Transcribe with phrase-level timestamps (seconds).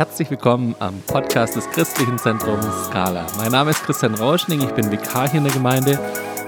[0.00, 3.26] Herzlich willkommen am Podcast des Christlichen Zentrums Scala.
[3.36, 5.98] Mein Name ist Christian Rauschning, ich bin Vikar hier in der Gemeinde,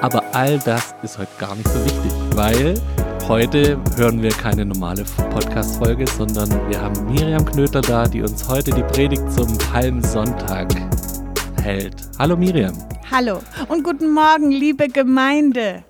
[0.01, 2.81] aber all das ist heute gar nicht so wichtig, weil
[3.29, 8.71] heute hören wir keine normale Podcast-Folge, sondern wir haben Miriam Knöter da, die uns heute
[8.71, 10.75] die Predigt zum Palmsonntag
[11.63, 11.97] hält.
[12.19, 12.73] Hallo Miriam.
[13.11, 15.85] Hallo und guten Morgen, liebe Gemeinde.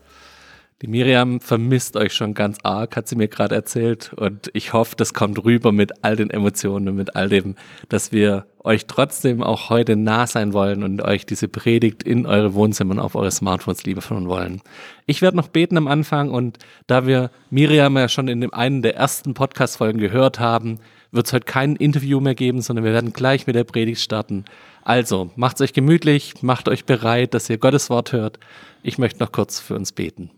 [0.82, 4.12] Die Miriam vermisst euch schon ganz arg, hat sie mir gerade erzählt.
[4.14, 7.54] Und ich hoffe, das kommt rüber mit all den Emotionen und mit all dem,
[7.88, 12.54] dass wir euch trotzdem auch heute nah sein wollen und euch diese Predigt in eure
[12.54, 14.60] Wohnzimmer und auf eure Smartphones liefern wollen.
[15.06, 18.82] Ich werde noch beten am Anfang und da wir Miriam ja schon in dem einen
[18.82, 20.80] der ersten Podcast-Folgen gehört haben,
[21.12, 24.46] wird es heute kein Interview mehr geben, sondern wir werden gleich mit der Predigt starten.
[24.82, 28.40] Also, macht's euch gemütlich, macht euch bereit, dass ihr Gottes Wort hört.
[28.82, 30.32] Ich möchte noch kurz für uns beten.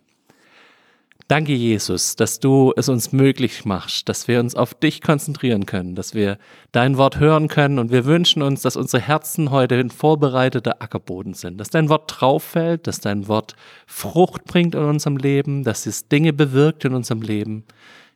[1.26, 5.94] Danke, Jesus, dass du es uns möglich machst, dass wir uns auf dich konzentrieren können,
[5.94, 6.36] dass wir
[6.70, 11.32] dein Wort hören können und wir wünschen uns, dass unsere Herzen heute ein vorbereiteter Ackerboden
[11.32, 16.08] sind, dass dein Wort drauffällt, dass dein Wort Frucht bringt in unserem Leben, dass es
[16.08, 17.64] Dinge bewirkt in unserem Leben.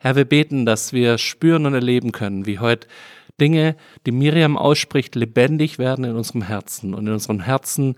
[0.00, 2.88] Herr, wir beten, dass wir spüren und erleben können, wie heute
[3.40, 7.96] Dinge, die Miriam ausspricht, lebendig werden in unserem Herzen und in unserem Herzen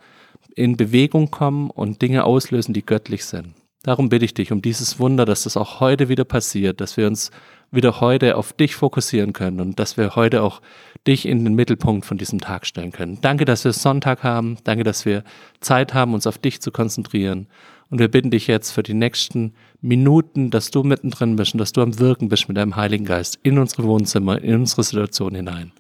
[0.55, 3.60] in Bewegung kommen und Dinge auslösen, die göttlich sind.
[3.83, 7.07] Darum bitte ich dich um dieses Wunder, dass das auch heute wieder passiert, dass wir
[7.07, 7.31] uns
[7.71, 10.61] wieder heute auf dich fokussieren können und dass wir heute auch
[11.07, 13.19] dich in den Mittelpunkt von diesem Tag stellen können.
[13.23, 14.59] Danke, dass wir Sonntag haben.
[14.65, 15.25] Danke, dass wir
[15.61, 17.47] Zeit haben, uns auf dich zu konzentrieren.
[17.89, 21.73] Und wir bitten dich jetzt für die nächsten Minuten, dass du mittendrin bist und dass
[21.73, 25.73] du am Wirken bist mit deinem Heiligen Geist in unsere Wohnzimmer, in unsere Situation hinein.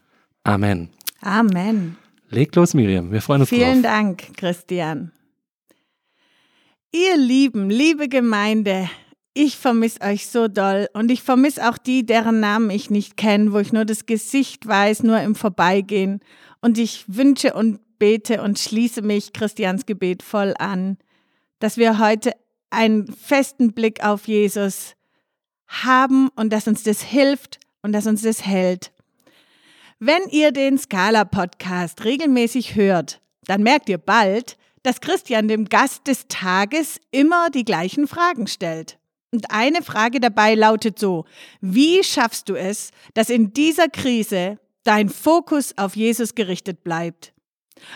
[0.44, 0.88] Amen.
[1.20, 1.96] Amen.
[2.30, 3.12] Leg los, Miriam.
[3.12, 3.92] Wir freuen uns Vielen drauf.
[3.92, 5.12] Dank, Christian.
[6.92, 8.90] Ihr Lieben, liebe Gemeinde,
[9.32, 13.52] ich vermisse euch so doll und ich vermisse auch die, deren Namen ich nicht kenne,
[13.52, 16.18] wo ich nur das Gesicht weiß, nur im Vorbeigehen.
[16.60, 20.98] Und ich wünsche und bete und schließe mich Christians Gebet voll an,
[21.60, 22.32] dass wir heute
[22.70, 24.96] einen festen Blick auf Jesus
[25.68, 28.90] haben und dass uns das hilft und dass uns das hält.
[30.00, 36.06] Wenn ihr den Scala Podcast regelmäßig hört, dann merkt ihr bald, dass Christian dem Gast
[36.06, 38.98] des Tages immer die gleichen Fragen stellt.
[39.32, 41.24] Und eine Frage dabei lautet so,
[41.60, 47.32] wie schaffst du es, dass in dieser Krise dein Fokus auf Jesus gerichtet bleibt?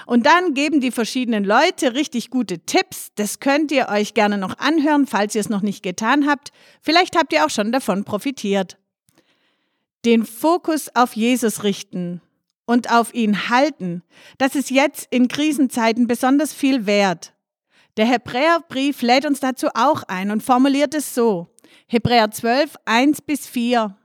[0.06, 3.08] Und dann geben die verschiedenen Leute richtig gute Tipps.
[3.16, 6.52] Das könnt ihr euch gerne noch anhören, falls ihr es noch nicht getan habt.
[6.80, 8.78] Vielleicht habt ihr auch schon davon profitiert.
[10.04, 12.20] Den Fokus auf Jesus richten
[12.66, 14.02] und auf ihn halten,
[14.38, 17.34] das ist jetzt in Krisenzeiten besonders viel wert.
[17.96, 21.48] Der Hebräerbrief lädt uns dazu auch ein und formuliert es so.
[21.86, 23.96] Hebräer 12, 1 bis 4.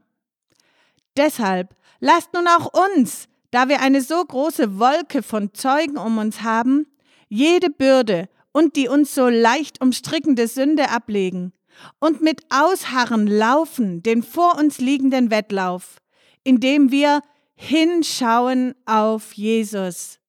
[1.17, 6.41] Deshalb lasst nun auch uns, da wir eine so große Wolke von Zeugen um uns
[6.43, 6.85] haben,
[7.29, 11.53] jede Bürde und die uns so leicht umstrickende Sünde ablegen
[11.99, 15.97] und mit Ausharren laufen den vor uns liegenden Wettlauf,
[16.43, 17.21] indem wir
[17.61, 20.19] hinschauen auf Jesus,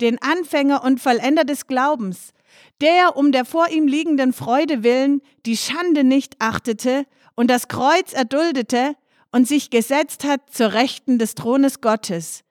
[0.00, 2.32] den Anfänger und Vollender des Glaubens,
[2.80, 7.04] der um der vor ihm liegenden Freude willen die Schande nicht achtete
[7.36, 8.94] und das Kreuz erduldete
[9.30, 12.44] und sich gesetzt hat zur Rechten des Thrones Gottes.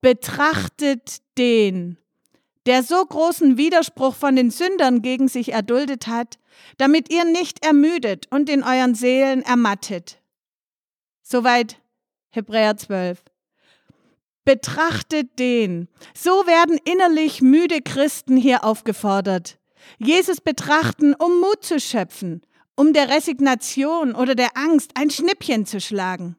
[0.00, 1.98] Betrachtet den,
[2.64, 6.38] der so großen Widerspruch von den Sündern gegen sich erduldet hat,
[6.78, 10.22] damit ihr nicht ermüdet und in euren Seelen ermattet.
[11.22, 11.82] Soweit
[12.30, 13.22] Hebräer 12.
[14.48, 15.88] Betrachtet den.
[16.14, 19.58] So werden innerlich müde Christen hier aufgefordert.
[19.98, 22.40] Jesus betrachten, um Mut zu schöpfen,
[22.74, 26.36] um der Resignation oder der Angst ein Schnippchen zu schlagen.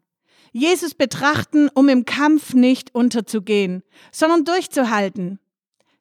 [0.51, 5.37] Jesus betrachten, um im Kampf nicht unterzugehen, sondern durchzuhalten.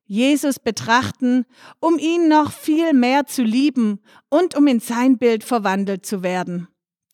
[0.07, 1.45] Jesus betrachten,
[1.79, 6.69] um ihn noch viel mehr zu lieben und um in sein Bild verwandelt zu werden.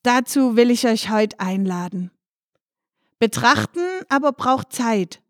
[0.04, 2.12] Dazu will ich euch heute einladen.
[3.24, 3.80] Betrachten
[4.10, 5.22] aber braucht Zeit.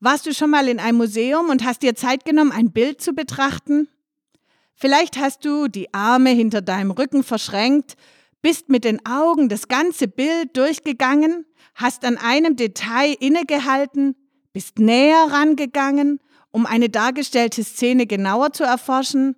[0.00, 3.12] Warst du schon mal in einem Museum und hast dir Zeit genommen, ein Bild zu
[3.12, 3.88] betrachten?
[4.74, 7.96] Vielleicht hast du die Arme hinter deinem Rücken verschränkt,
[8.40, 14.16] bist mit den Augen das ganze Bild durchgegangen, hast an einem Detail innegehalten,
[14.54, 16.20] bist näher rangegangen,
[16.52, 19.36] um eine dargestellte Szene genauer zu erforschen,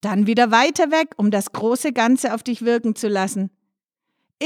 [0.00, 3.50] dann wieder weiter weg, um das große Ganze auf dich wirken zu lassen.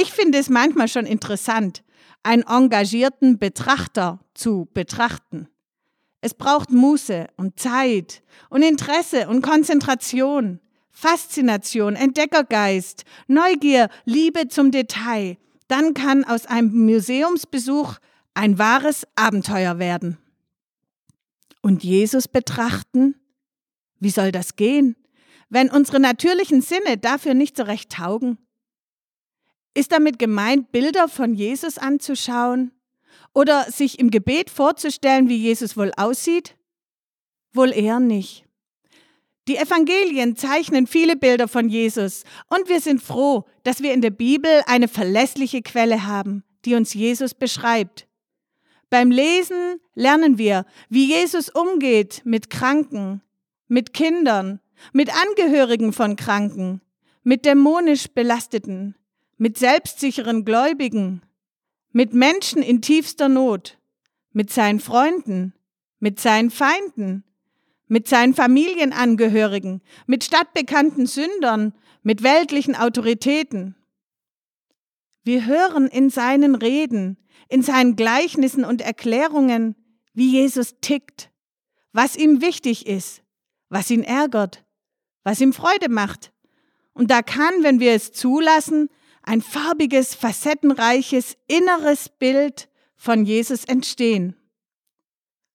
[0.00, 1.82] Ich finde es manchmal schon interessant,
[2.22, 5.48] einen engagierten Betrachter zu betrachten.
[6.20, 10.60] Es braucht Muße und Zeit und Interesse und Konzentration,
[10.92, 15.36] Faszination, Entdeckergeist, Neugier, Liebe zum Detail.
[15.66, 17.96] Dann kann aus einem Museumsbesuch
[18.34, 20.16] ein wahres Abenteuer werden.
[21.60, 23.16] Und Jesus betrachten?
[23.98, 24.94] Wie soll das gehen,
[25.48, 28.38] wenn unsere natürlichen Sinne dafür nicht so recht taugen?
[29.74, 32.72] Ist damit gemeint, Bilder von Jesus anzuschauen
[33.34, 36.56] oder sich im Gebet vorzustellen, wie Jesus wohl aussieht?
[37.52, 38.44] Wohl eher nicht.
[39.48, 44.10] Die Evangelien zeichnen viele Bilder von Jesus und wir sind froh, dass wir in der
[44.10, 48.06] Bibel eine verlässliche Quelle haben, die uns Jesus beschreibt.
[48.90, 53.22] Beim Lesen lernen wir, wie Jesus umgeht mit Kranken,
[53.68, 54.60] mit Kindern,
[54.92, 56.82] mit Angehörigen von Kranken,
[57.22, 58.96] mit dämonisch Belasteten,
[59.38, 61.22] mit selbstsicheren Gläubigen,
[61.92, 63.78] mit Menschen in tiefster Not,
[64.32, 65.54] mit seinen Freunden,
[66.00, 67.24] mit seinen Feinden,
[67.86, 73.74] mit seinen Familienangehörigen, mit stadtbekannten Sündern, mit weltlichen Autoritäten.
[75.24, 77.16] Wir hören in seinen Reden,
[77.48, 79.74] in seinen Gleichnissen und Erklärungen,
[80.12, 81.30] wie Jesus tickt,
[81.92, 83.22] was ihm wichtig ist,
[83.68, 84.64] was ihn ärgert,
[85.22, 86.32] was ihm Freude macht.
[86.92, 88.90] Und da kann, wenn wir es zulassen,
[89.28, 94.34] ein farbiges, facettenreiches, inneres Bild von Jesus entstehen.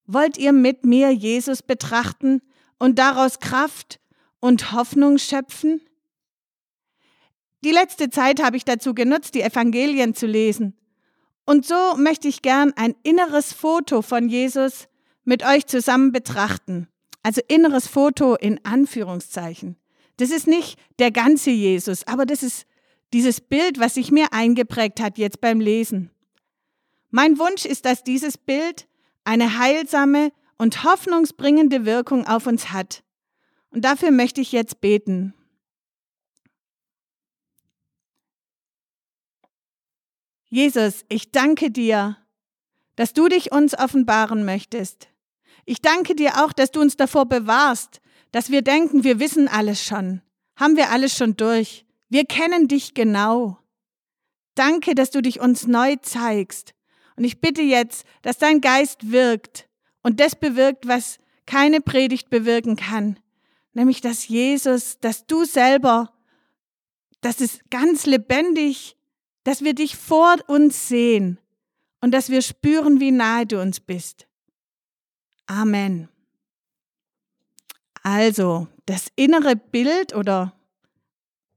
[0.05, 2.43] Wollt ihr mit mir Jesus betrachten
[2.77, 3.99] und daraus Kraft
[4.39, 5.81] und Hoffnung schöpfen?
[7.63, 10.77] Die letzte Zeit habe ich dazu genutzt, die Evangelien zu lesen.
[11.43, 14.87] Und so möchte ich gern ein inneres Foto von Jesus
[15.23, 16.87] mit euch zusammen betrachten.
[17.23, 19.77] Also inneres Foto in Anführungszeichen.
[20.17, 22.67] Das ist nicht der ganze Jesus, aber das ist
[23.13, 26.09] dieses Bild, was sich mir eingeprägt hat jetzt beim Lesen.
[27.09, 28.87] Mein Wunsch ist, dass dieses Bild
[29.23, 33.03] eine heilsame und hoffnungsbringende Wirkung auf uns hat.
[33.69, 35.33] Und dafür möchte ich jetzt beten.
[40.49, 42.17] Jesus, ich danke dir,
[42.95, 45.07] dass du dich uns offenbaren möchtest.
[45.65, 48.01] Ich danke dir auch, dass du uns davor bewahrst,
[48.31, 50.21] dass wir denken, wir wissen alles schon.
[50.55, 51.85] Haben wir alles schon durch.
[52.13, 53.57] Wir kennen dich genau.
[54.53, 56.75] Danke, dass du dich uns neu zeigst
[57.15, 59.67] und ich bitte jetzt, dass dein Geist wirkt
[60.03, 61.17] und das bewirkt, was
[61.47, 63.19] keine Predigt bewirken kann.
[63.73, 66.13] Nämlich, dass Jesus, dass du selber,
[67.21, 68.95] dass es ganz lebendig,
[69.43, 71.39] dass wir dich vor uns sehen
[71.99, 74.27] und dass wir spüren, wie nahe du uns bist.
[75.47, 76.09] Amen.
[78.03, 80.53] Also, das innere Bild oder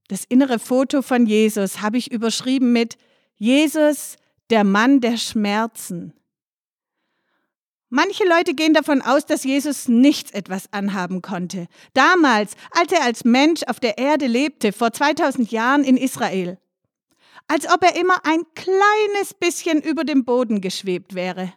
[0.09, 2.97] das innere Foto von Jesus habe ich überschrieben mit
[3.37, 4.17] Jesus
[4.51, 6.13] der Mann der Schmerzen.
[7.89, 11.69] Manche Leute gehen davon aus, dass Jesus nichts etwas anhaben konnte.
[11.95, 16.59] Damals, als er als Mensch auf der Erde lebte, vor 2000 Jahren in Israel.
[17.47, 21.53] Als ob er immer ein kleines bisschen über dem Boden geschwebt wäre.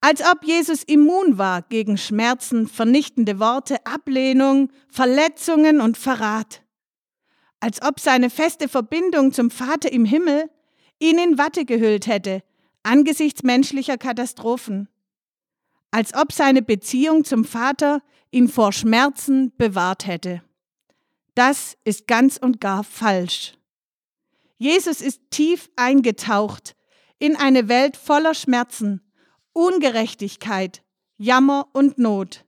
[0.00, 6.62] Als ob Jesus immun war gegen Schmerzen, vernichtende Worte, Ablehnung, Verletzungen und Verrat.
[7.60, 10.50] Als ob seine feste Verbindung zum Vater im Himmel
[10.98, 12.42] ihn in Watte gehüllt hätte,
[12.82, 14.88] angesichts menschlicher Katastrophen.
[15.90, 20.42] Als ob seine Beziehung zum Vater ihn vor Schmerzen bewahrt hätte.
[21.34, 23.54] Das ist ganz und gar falsch.
[24.58, 26.76] Jesus ist tief eingetaucht
[27.18, 29.00] in eine Welt voller Schmerzen,
[29.52, 30.82] Ungerechtigkeit,
[31.16, 32.44] Jammer und Not.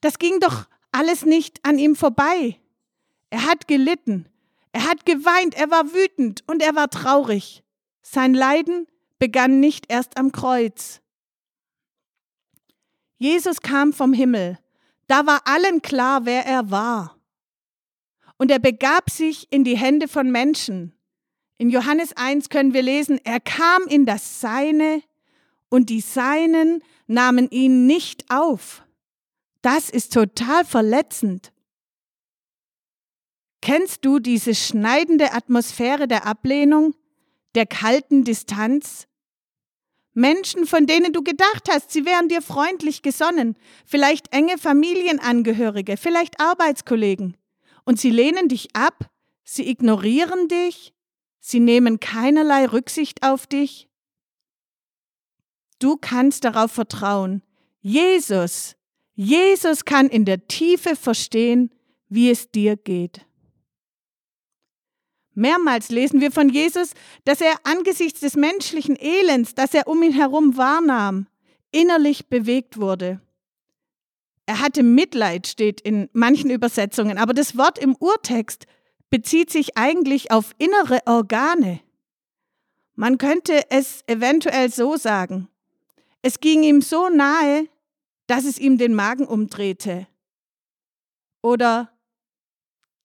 [0.00, 2.59] Das ging doch alles nicht an ihm vorbei.
[3.30, 4.28] Er hat gelitten,
[4.72, 7.62] er hat geweint, er war wütend und er war traurig.
[8.02, 8.86] Sein Leiden
[9.18, 11.00] begann nicht erst am Kreuz.
[13.16, 14.58] Jesus kam vom Himmel.
[15.06, 17.16] Da war allen klar, wer er war.
[18.38, 20.94] Und er begab sich in die Hände von Menschen.
[21.58, 25.02] In Johannes 1 können wir lesen, er kam in das Seine
[25.68, 28.82] und die Seinen nahmen ihn nicht auf.
[29.60, 31.52] Das ist total verletzend.
[33.62, 36.94] Kennst du diese schneidende Atmosphäre der Ablehnung,
[37.54, 39.06] der kalten Distanz?
[40.14, 46.40] Menschen, von denen du gedacht hast, sie wären dir freundlich gesonnen, vielleicht enge Familienangehörige, vielleicht
[46.40, 47.36] Arbeitskollegen,
[47.84, 49.10] und sie lehnen dich ab,
[49.44, 50.92] sie ignorieren dich,
[51.38, 53.88] sie nehmen keinerlei Rücksicht auf dich.
[55.78, 57.42] Du kannst darauf vertrauen,
[57.80, 58.76] Jesus,
[59.14, 61.70] Jesus kann in der Tiefe verstehen,
[62.08, 63.26] wie es dir geht.
[65.40, 66.92] Mehrmals lesen wir von Jesus,
[67.24, 71.26] dass er angesichts des menschlichen Elends, das er um ihn herum wahrnahm,
[71.72, 73.22] innerlich bewegt wurde.
[74.44, 78.66] Er hatte Mitleid, steht in manchen Übersetzungen, aber das Wort im Urtext
[79.08, 81.80] bezieht sich eigentlich auf innere Organe.
[82.94, 85.48] Man könnte es eventuell so sagen.
[86.20, 87.66] Es ging ihm so nahe,
[88.26, 90.06] dass es ihm den Magen umdrehte.
[91.40, 91.89] Oder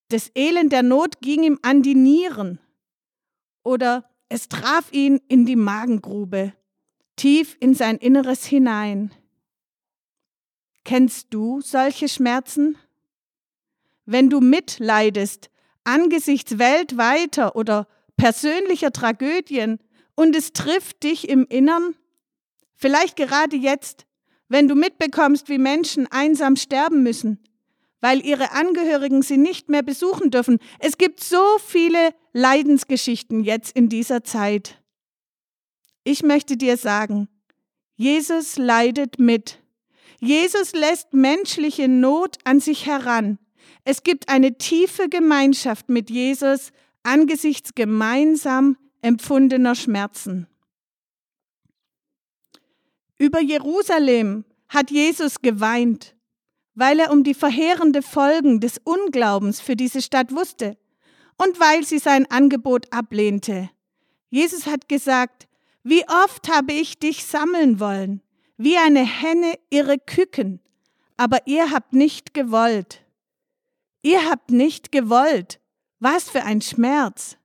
[0.10, 2.60] das Elend der Not ging ihm an die Nieren.
[3.64, 6.54] Oder es traf ihn in die Magengrube,
[7.16, 9.12] tief in sein Inneres hinein.
[10.84, 12.78] Kennst du solche Schmerzen?
[14.06, 15.50] Wenn du mitleidest
[15.84, 19.80] angesichts weltweiter oder persönlicher Tragödien
[20.16, 21.96] und es trifft dich im Innern,
[22.76, 24.06] vielleicht gerade jetzt,
[24.48, 27.40] wenn du mitbekommst, wie Menschen einsam sterben müssen,
[28.02, 30.60] weil ihre Angehörigen sie nicht mehr besuchen dürfen.
[30.80, 34.82] Es gibt so viele Leidensgeschichten jetzt in dieser Zeit.
[36.04, 37.28] Ich möchte dir sagen,
[37.96, 39.60] Jesus leidet mit.
[40.20, 43.40] Jesus lässt menschliche Not an sich heran.
[43.84, 46.72] Es gibt eine tiefe Gemeinschaft mit Jesus
[47.04, 50.48] angesichts gemeinsam empfundener Schmerzen.
[53.18, 56.15] Über Jerusalem hat Jesus geweint
[56.76, 60.78] weil er um die verheerende Folgen des Unglaubens für diese Stadt wusste
[61.38, 63.70] und weil sie sein Angebot ablehnte.
[64.30, 65.48] Jesus hat gesagt,
[65.84, 68.22] wie oft habe ich dich sammeln wollen,
[68.58, 70.60] wie eine Henne ihre Küken,
[71.18, 73.06] aber ihr habt nicht gewollt.
[74.02, 75.60] Ihr habt nicht gewollt.
[76.00, 77.38] Was für ein Schmerz.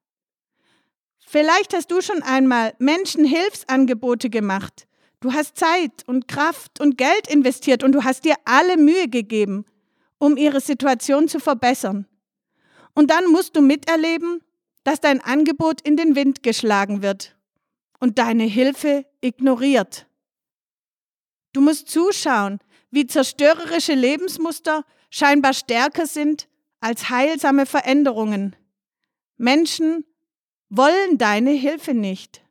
[1.19, 4.89] Vielleicht hast du schon einmal Menschen Hilfsangebote gemacht,
[5.21, 9.67] Du hast Zeit und Kraft und Geld investiert und du hast dir alle Mühe gegeben,
[10.19, 12.07] um ihre Situation zu verbessern.
[12.95, 14.43] Und dann musst du miterleben,
[14.83, 17.37] dass dein Angebot in den Wind geschlagen wird
[17.99, 20.07] und deine Hilfe ignoriert.
[21.53, 22.59] Du musst zuschauen,
[22.91, 26.49] wie zerstörerische Lebensmuster scheinbar stärker sind
[26.81, 28.57] als heilsame Veränderungen.
[29.37, 30.07] Menschen
[30.71, 32.43] wollen deine Hilfe nicht.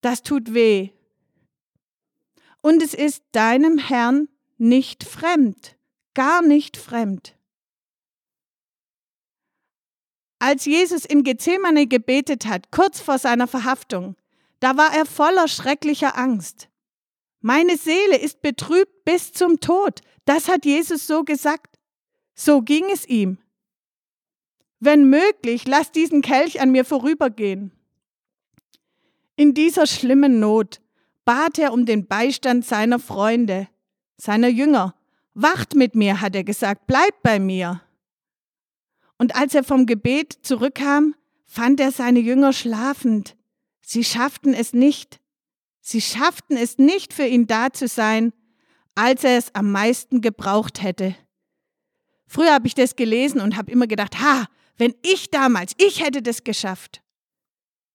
[0.00, 0.90] Das tut weh
[2.66, 5.76] und es ist deinem Herrn nicht fremd,
[6.14, 7.36] gar nicht fremd.
[10.40, 14.16] Als Jesus in Gethsemane gebetet hat, kurz vor seiner Verhaftung,
[14.58, 16.68] da war er voller schrecklicher Angst.
[17.40, 20.00] Meine Seele ist betrübt bis zum Tod.
[20.24, 21.78] Das hat Jesus so gesagt.
[22.34, 23.38] So ging es ihm.
[24.80, 27.70] Wenn möglich, lass diesen Kelch an mir vorübergehen.
[29.36, 30.80] In dieser schlimmen Not
[31.26, 33.68] bat er um den Beistand seiner Freunde,
[34.16, 34.94] seiner Jünger.
[35.34, 37.82] Wacht mit mir, hat er gesagt, bleibt bei mir.
[39.18, 41.14] Und als er vom Gebet zurückkam,
[41.44, 43.36] fand er seine Jünger schlafend.
[43.82, 45.20] Sie schafften es nicht.
[45.80, 48.32] Sie schafften es nicht, für ihn da zu sein,
[48.94, 51.14] als er es am meisten gebraucht hätte.
[52.26, 54.46] Früher habe ich das gelesen und habe immer gedacht, ha,
[54.78, 57.02] wenn ich damals, ich hätte das geschafft.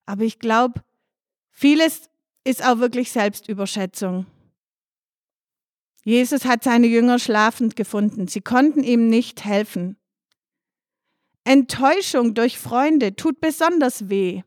[0.06, 0.82] Aber ich glaube,
[1.50, 2.11] vieles
[2.44, 4.26] ist auch wirklich Selbstüberschätzung.
[6.04, 8.28] Jesus hat seine Jünger schlafend gefunden.
[8.28, 9.98] Sie konnten ihm nicht helfen.
[11.44, 14.42] Enttäuschung durch Freunde tut besonders weh.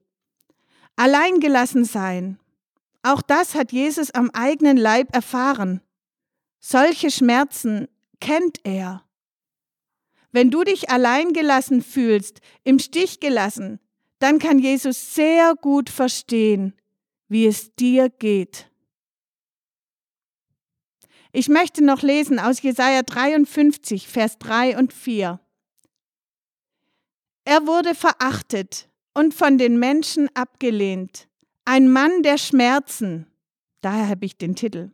[0.97, 2.39] Alleingelassen sein.
[3.03, 5.81] Auch das hat Jesus am eigenen Leib erfahren.
[6.61, 7.89] Solche Schmerzen
[8.21, 9.05] kennt er.
[10.33, 13.79] Wenn du dich alleingelassen fühlst, im Stich gelassen,
[14.19, 16.75] dann kann Jesus sehr gut verstehen,
[17.29, 18.71] wie es dir geht.
[21.33, 25.41] Ich möchte noch lesen aus Jesaja 53, Vers 3 und 4.
[27.45, 31.29] Er wurde verachtet und von den Menschen abgelehnt,
[31.65, 33.27] ein Mann der Schmerzen,
[33.81, 34.93] daher habe ich den Titel,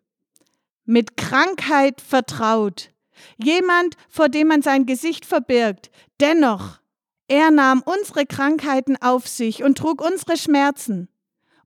[0.86, 2.90] mit Krankheit vertraut,
[3.36, 6.80] jemand, vor dem man sein Gesicht verbirgt, dennoch,
[7.28, 11.09] er nahm unsere Krankheiten auf sich und trug unsere Schmerzen.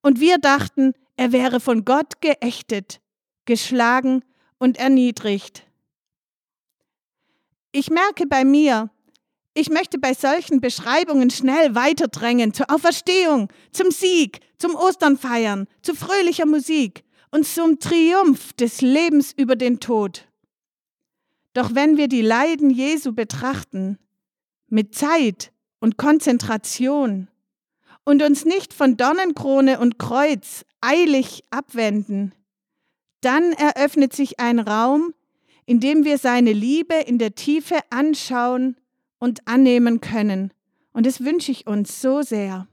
[0.04, 3.00] Und wir dachten, er wäre von Gott geächtet,
[3.46, 4.22] geschlagen
[4.58, 5.66] und erniedrigt.
[7.72, 8.90] Ich merke bei mir,
[9.54, 16.44] ich möchte bei solchen Beschreibungen schnell weiterdrängen zur Auferstehung, zum Sieg, zum Osternfeiern, zu fröhlicher
[16.44, 20.28] Musik und zum Triumph des Lebens über den Tod.
[21.54, 23.98] Doch wenn wir die Leiden Jesu betrachten,
[24.68, 27.28] mit Zeit und Konzentration,
[28.04, 32.34] und uns nicht von Dornenkrone und Kreuz eilig abwenden,
[33.20, 35.14] dann eröffnet sich ein Raum,
[35.66, 38.76] in dem wir seine Liebe in der Tiefe anschauen
[39.18, 40.52] und annehmen können.
[40.92, 42.68] Und das wünsche ich uns so sehr.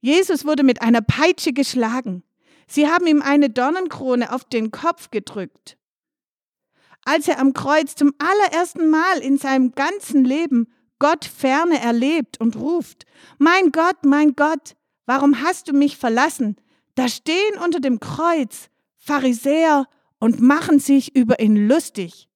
[0.00, 2.22] Jesus wurde mit einer Peitsche geschlagen.
[2.68, 5.76] Sie haben ihm eine Dornenkrone auf den Kopf gedrückt.
[7.04, 12.56] Als er am Kreuz zum allerersten Mal in seinem ganzen Leben Gott ferne erlebt und
[12.56, 13.06] ruft,
[13.38, 14.76] Mein Gott, mein Gott,
[15.06, 16.56] warum hast du mich verlassen?
[16.94, 19.86] Da stehen unter dem Kreuz Pharisäer
[20.18, 22.28] und machen sich über ihn lustig.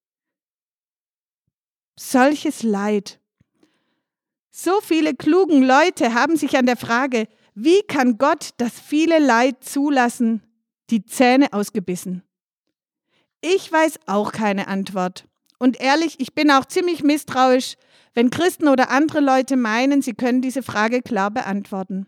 [1.99, 3.19] Solches Leid.
[4.49, 9.63] So viele klugen Leute haben sich an der Frage, wie kann Gott das viele Leid
[9.63, 10.41] zulassen,
[10.89, 12.23] die Zähne ausgebissen.
[13.41, 15.27] Ich weiß auch keine Antwort.
[15.63, 17.75] Und ehrlich, ich bin auch ziemlich misstrauisch,
[18.13, 22.05] wenn Christen oder andere Leute meinen, sie können diese Frage klar beantworten.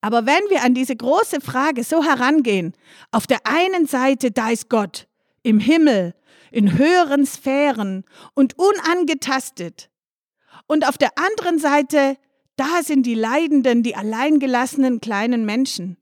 [0.00, 2.72] Aber wenn wir an diese große Frage so herangehen,
[3.10, 5.06] auf der einen Seite, da ist Gott,
[5.42, 6.14] im Himmel,
[6.50, 9.90] in höheren Sphären und unangetastet.
[10.66, 12.16] Und auf der anderen Seite,
[12.56, 15.98] da sind die Leidenden, die alleingelassenen kleinen Menschen.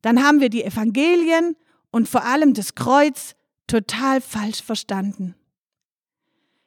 [0.00, 1.54] Dann haben wir die Evangelien
[1.90, 3.34] und vor allem das Kreuz
[3.66, 5.34] total falsch verstanden.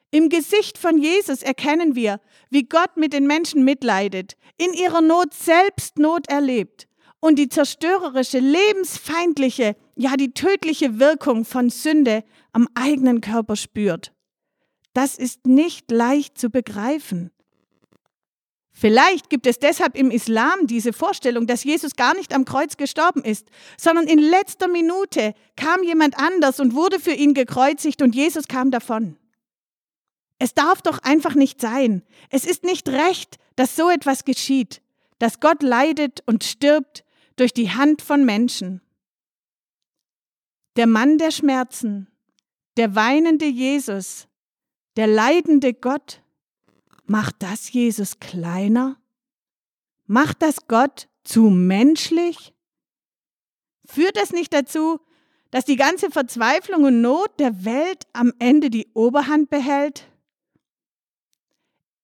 [0.09, 5.33] Im Gesicht von Jesus erkennen wir, wie Gott mit den Menschen mitleidet, in ihrer Not
[5.33, 6.87] selbst Not erlebt
[7.19, 12.23] und die zerstörerische, lebensfeindliche, ja die tödliche Wirkung von Sünde
[12.53, 14.13] am eigenen Körper spürt.
[14.93, 17.31] Das ist nicht leicht zu begreifen.
[18.79, 23.23] Vielleicht gibt es deshalb im Islam diese Vorstellung, dass Jesus gar nicht am Kreuz gestorben
[23.23, 28.47] ist, sondern in letzter Minute kam jemand anders und wurde für ihn gekreuzigt und Jesus
[28.47, 29.17] kam davon.
[30.37, 32.03] Es darf doch einfach nicht sein.
[32.29, 34.83] Es ist nicht recht, dass so etwas geschieht,
[35.17, 37.03] dass Gott leidet und stirbt
[37.35, 38.81] durch die Hand von Menschen.
[40.75, 42.11] Der Mann der Schmerzen,
[42.77, 44.27] der weinende Jesus,
[44.97, 46.21] der leidende Gott,
[47.09, 48.97] macht das Jesus kleiner?
[50.05, 52.53] Macht das Gott zu menschlich?
[53.85, 54.99] Führt das nicht dazu,
[55.51, 60.11] dass die ganze Verzweiflung und Not der Welt am Ende die Oberhand behält?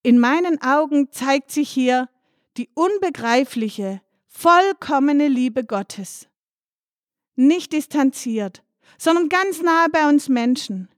[0.02, 2.10] In meinen Augen zeigt sich hier
[2.58, 6.28] die unbegreifliche, vollkommene Liebe Gottes.
[7.36, 8.64] Nicht distanziert,
[8.98, 10.90] sondern ganz nahe bei uns Menschen.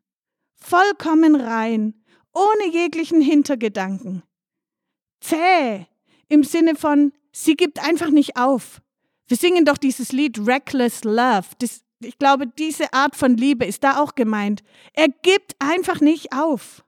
[0.53, 1.93] Vollkommen rein,
[2.35, 4.23] ohne jeglichen Hintergedanken.
[5.21, 5.87] Zäh
[6.27, 8.81] im Sinne von, sie gibt einfach nicht auf.
[9.27, 11.47] Wir singen doch dieses Lied Reckless Love.
[11.59, 14.63] Das, ich glaube, diese Art von Liebe ist da auch gemeint.
[14.93, 16.83] Er gibt einfach nicht auf.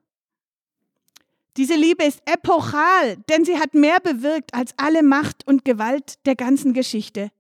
[1.56, 6.36] Diese Liebe ist epochal, denn sie hat mehr bewirkt als alle Macht und Gewalt der
[6.36, 7.32] ganzen Geschichte.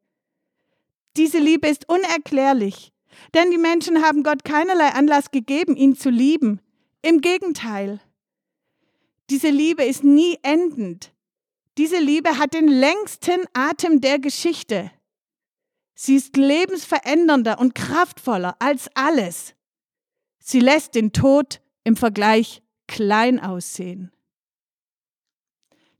[1.17, 2.91] Diese Liebe ist unerklärlich,
[3.35, 6.61] denn die Menschen haben Gott keinerlei Anlass gegeben, ihn zu lieben.
[7.07, 8.01] Im Gegenteil.
[9.29, 11.13] Diese Liebe ist nie endend.
[11.77, 14.91] Diese Liebe hat den längsten Atem der Geschichte.
[15.95, 19.55] Sie ist lebensverändernder und kraftvoller als alles.
[20.39, 24.11] Sie lässt den Tod im Vergleich klein aussehen.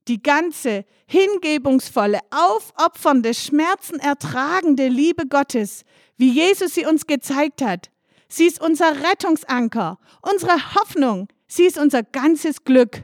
[0.10, 5.86] Die ganze hingebungsvolle, aufopfernde, schmerzenertragende Liebe Gottes,
[6.18, 7.92] wie Jesus sie uns gezeigt hat,
[8.28, 13.04] sie ist unser Rettungsanker, unsere Hoffnung, sie ist unser ganzes Glück.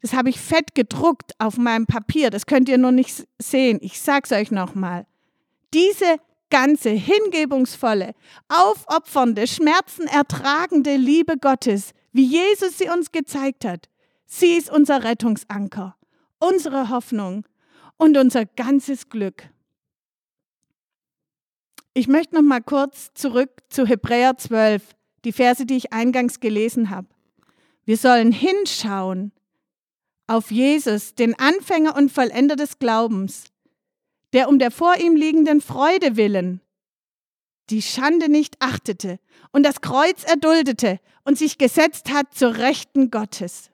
[0.00, 3.78] Das habe ich fett gedruckt auf meinem Papier, das könnt ihr nur nicht sehen.
[3.82, 5.06] Ich sag's euch nochmal.
[5.74, 6.18] Diese
[6.50, 8.14] ganze hingebungsvolle,
[8.48, 13.88] aufopfernde, schmerzenertragende Liebe Gottes, wie Jesus sie uns gezeigt hat.
[14.26, 15.96] Sie ist unser Rettungsanker,
[16.38, 17.44] unsere Hoffnung
[17.96, 19.50] und unser ganzes Glück.
[21.98, 26.90] Ich möchte noch mal kurz zurück zu Hebräer 12, die Verse, die ich eingangs gelesen
[26.90, 27.08] habe.
[27.86, 29.32] Wir sollen hinschauen
[30.28, 33.46] auf Jesus, den Anfänger und Vollender des Glaubens,
[34.32, 36.60] der um der vor ihm liegenden Freude willen
[37.68, 39.18] die Schande nicht achtete
[39.50, 43.72] und das Kreuz erduldete und sich gesetzt hat zur Rechten Gottes.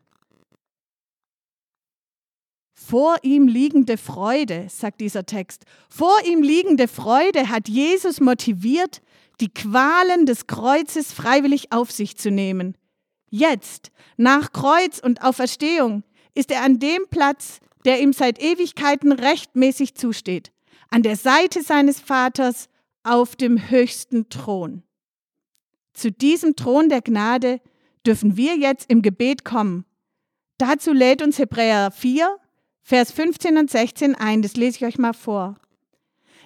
[2.86, 9.00] Vor ihm liegende Freude, sagt dieser Text, vor ihm liegende Freude hat Jesus motiviert,
[9.40, 12.76] die Qualen des Kreuzes freiwillig auf sich zu nehmen.
[13.30, 16.02] Jetzt, nach Kreuz und Auferstehung,
[16.34, 20.52] ist er an dem Platz, der ihm seit Ewigkeiten rechtmäßig zusteht,
[20.90, 22.68] an der Seite seines Vaters
[23.02, 24.82] auf dem höchsten Thron.
[25.94, 27.62] Zu diesem Thron der Gnade
[28.06, 29.86] dürfen wir jetzt im Gebet kommen.
[30.58, 32.38] Dazu lädt uns Hebräer 4,
[32.86, 34.42] Vers 15 und 16 ein.
[34.42, 35.56] Das lese ich euch mal vor.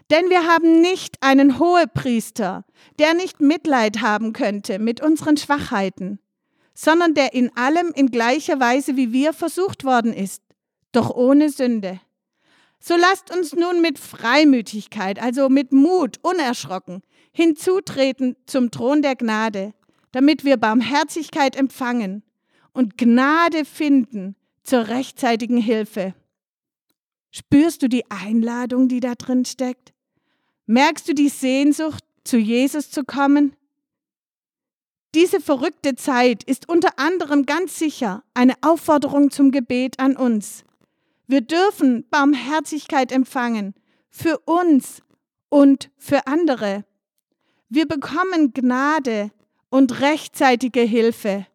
[0.08, 2.64] Denn wir haben nicht einen Hohepriester,
[3.00, 6.20] der nicht Mitleid haben könnte mit unseren Schwachheiten,
[6.74, 10.42] sondern der in allem in gleicher Weise wie wir versucht worden ist,
[10.92, 12.00] doch ohne Sünde.
[12.78, 19.74] So lasst uns nun mit Freimütigkeit, also mit Mut, unerschrocken, hinzutreten zum Thron der Gnade,
[20.12, 22.22] damit wir Barmherzigkeit empfangen
[22.72, 26.14] und Gnade finden zur rechtzeitigen Hilfe.
[27.30, 29.92] Spürst du die Einladung, die da drin steckt?
[30.66, 33.56] Merkst du die Sehnsucht, zu Jesus zu kommen?
[35.14, 40.64] Diese verrückte Zeit ist unter anderem ganz sicher eine Aufforderung zum Gebet an uns.
[41.26, 43.74] Wir dürfen Barmherzigkeit empfangen
[44.10, 45.02] für uns
[45.48, 46.84] und für andere.
[47.68, 49.30] Wir bekommen Gnade
[49.70, 51.46] und rechtzeitige Hilfe.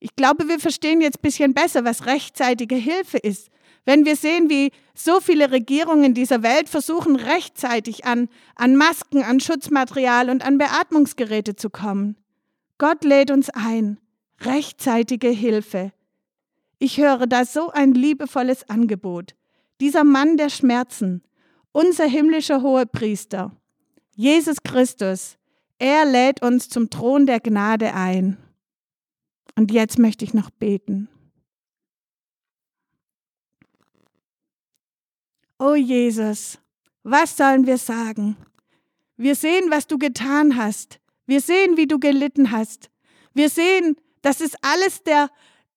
[0.00, 3.50] Ich glaube, wir verstehen jetzt ein bisschen besser, was rechtzeitige Hilfe ist.
[3.84, 9.40] Wenn wir sehen, wie so viele Regierungen dieser Welt versuchen, rechtzeitig an, an Masken, an
[9.40, 12.16] Schutzmaterial und an Beatmungsgeräte zu kommen.
[12.78, 13.98] Gott lädt uns ein.
[14.40, 15.92] Rechtzeitige Hilfe.
[16.78, 19.34] Ich höre da so ein liebevolles Angebot.
[19.80, 21.22] Dieser Mann der Schmerzen,
[21.72, 23.52] unser himmlischer Hohepriester,
[24.14, 25.36] Jesus Christus,
[25.78, 28.36] er lädt uns zum Thron der Gnade ein.
[29.56, 31.08] Und jetzt möchte ich noch beten.
[35.58, 36.58] O Jesus,
[37.02, 38.36] was sollen wir sagen?
[39.16, 41.00] Wir sehen, was du getan hast.
[41.26, 42.90] Wir sehen, wie du gelitten hast.
[43.34, 45.30] Wir sehen, das ist alles der,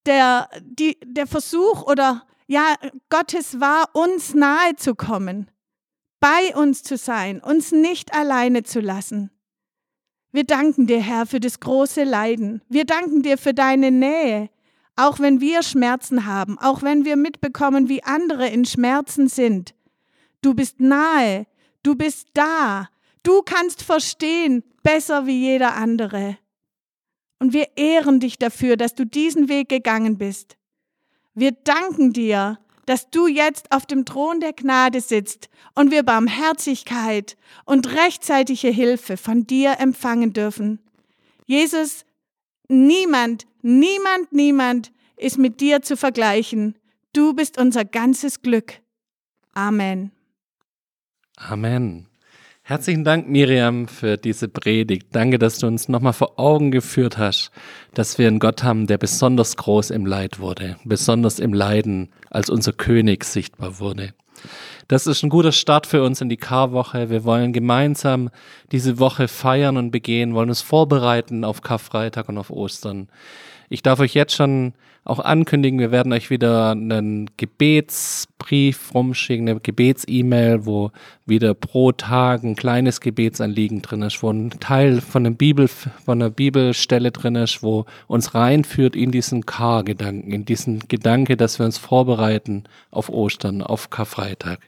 [0.06, 2.76] der, die, der Versuch oder ja,
[3.10, 5.50] Gottes war, uns nahe zu kommen,
[6.20, 9.32] bei uns zu sein, uns nicht alleine zu lassen.
[10.32, 12.62] Wir danken dir, Herr, für das große Leiden.
[12.70, 14.50] Wir danken dir für deine Nähe,
[14.96, 19.74] auch wenn wir Schmerzen haben, auch wenn wir mitbekommen, wie andere in Schmerzen sind.
[20.42, 21.48] Du bist nahe,
[21.84, 22.90] du bist da,
[23.24, 26.38] du kannst verstehen, besser wie jeder andere.
[27.40, 30.58] Und wir ehren dich dafür, dass du diesen Weg gegangen bist.
[31.34, 37.38] Wir danken dir, dass du jetzt auf dem Thron der Gnade sitzt und wir Barmherzigkeit
[37.66, 40.80] und rechtzeitige Hilfe von dir empfangen dürfen.
[41.46, 42.06] Jesus,
[42.68, 46.76] niemand, niemand, niemand ist mit dir zu vergleichen.
[47.13, 48.80] Du bist unser ganzes Glück.
[49.54, 50.12] Amen.
[51.38, 52.08] Amen.
[52.63, 55.08] Herzlichen Dank, Miriam, für diese Predigt.
[55.12, 57.52] Danke, dass du uns nochmal vor Augen geführt hast,
[57.93, 62.50] dass wir einen Gott haben, der besonders groß im Leid wurde, besonders im Leiden als
[62.50, 64.13] unser König sichtbar wurde.
[64.92, 67.10] Das ist ein guter Start für uns in die Karwoche.
[67.10, 68.30] Wir wollen gemeinsam
[68.74, 73.08] diese Woche feiern und begehen, wollen uns vorbereiten auf Karfreitag und auf Ostern.
[73.72, 74.74] Ich darf euch jetzt schon
[75.06, 80.92] auch ankündigen, wir werden euch wieder einen Gebetsbrief rumschicken, eine Gebets-E-Mail, wo
[81.26, 86.22] wieder pro Tag ein kleines Gebetsanliegen drin ist, wo ein Teil von, einem Bibel, von
[86.22, 91.66] einer Bibelstelle drin ist, wo uns reinführt in diesen Kar-Gedanken, in diesen Gedanke, dass wir
[91.66, 94.60] uns vorbereiten auf Ostern, auf Karfreitag.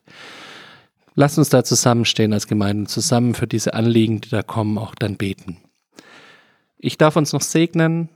[1.13, 5.17] Lasst uns da zusammenstehen als Gemeinde, zusammen für diese Anliegen, die da kommen, auch dann
[5.17, 5.57] beten.
[6.79, 8.07] Ich darf uns noch segnen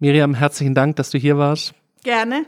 [0.00, 1.74] Miriam, herzlichen Dank, dass du hier warst.
[2.02, 2.46] Gerne.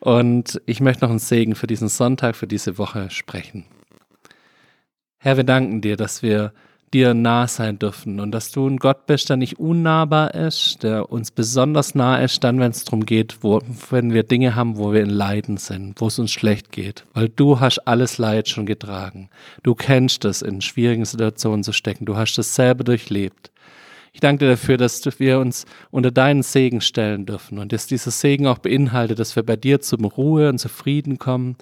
[0.00, 3.66] Und ich möchte noch einen Segen für diesen Sonntag, für diese Woche sprechen.
[5.18, 6.52] Herr, wir danken dir, dass wir
[6.94, 11.10] dir nah sein dürfen und dass du ein Gott bist, der nicht unnahbar ist, der
[11.10, 14.92] uns besonders nah ist, dann, wenn es darum geht, wo, wenn wir Dinge haben, wo
[14.92, 18.66] wir in Leiden sind, wo es uns schlecht geht, weil du hast alles Leid schon
[18.66, 19.28] getragen.
[19.62, 22.06] Du kennst es, in schwierigen Situationen zu stecken.
[22.06, 23.50] Du hast es selber durchlebt.
[24.16, 28.10] Ich danke dir dafür, dass wir uns unter deinen Segen stellen dürfen und dass dieser
[28.10, 31.56] Segen auch beinhaltet, dass wir bei dir zum Ruhe und zu Frieden kommen,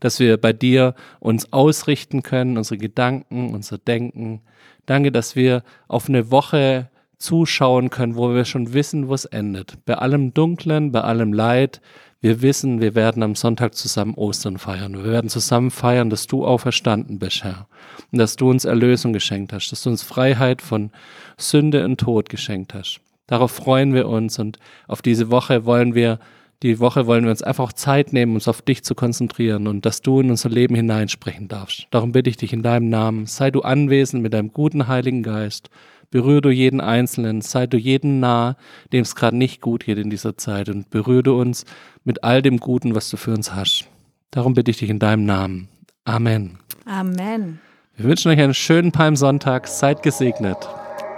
[0.00, 4.42] dass wir bei dir uns ausrichten können, unsere Gedanken, unser Denken.
[4.84, 9.82] Danke, dass wir auf eine Woche zuschauen können, wo wir schon wissen, wo es endet.
[9.86, 11.80] Bei allem Dunklen, bei allem Leid,
[12.24, 14.94] wir wissen, wir werden am Sonntag zusammen Ostern feiern.
[14.94, 17.66] Wir werden zusammen feiern, dass du auferstanden bist, Herr.
[18.12, 20.90] Und dass du uns Erlösung geschenkt hast, dass du uns Freiheit von
[21.36, 23.00] Sünde und Tod geschenkt hast.
[23.26, 24.58] Darauf freuen wir uns und
[24.88, 26.18] auf diese Woche wollen wir,
[26.62, 30.00] die Woche wollen wir uns einfach Zeit nehmen, uns auf dich zu konzentrieren und dass
[30.00, 31.88] du in unser Leben hineinsprechen darfst.
[31.90, 35.68] Darum bitte ich dich in deinem Namen, sei du anwesend mit deinem guten Heiligen Geist
[36.14, 38.56] Berühre du jeden Einzelnen, sei du jeden nah,
[38.92, 41.64] dem es gerade nicht gut geht in dieser Zeit und berühre du uns
[42.04, 43.88] mit all dem Guten, was du für uns hast.
[44.30, 45.66] Darum bitte ich dich in deinem Namen.
[46.04, 46.60] Amen.
[46.84, 47.58] Amen.
[47.96, 49.66] Wir wünschen euch einen schönen Palmsonntag.
[49.66, 50.56] Seid gesegnet.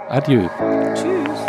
[0.09, 0.49] Adieu.
[0.95, 1.45] Tschüss.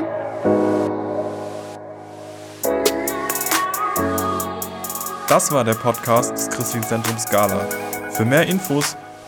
[5.26, 7.66] Das war der Podcast des Christlichen Zentrums Scala.
[8.10, 8.94] Für mehr Infos